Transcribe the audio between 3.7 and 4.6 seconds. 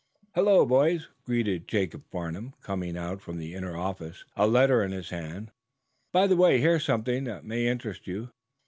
office, a